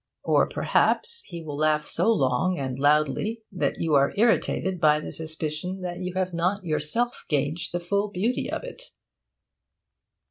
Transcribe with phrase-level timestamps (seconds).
[0.23, 5.11] Or perhaps he will laugh so long and loudly that you are irritated by the
[5.11, 8.81] suspicion that you have not yourself gauged the full beauty of it.